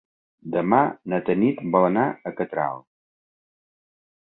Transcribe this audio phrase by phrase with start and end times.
[0.53, 0.79] Demà
[1.13, 2.83] na Tanit vol anar a Catral.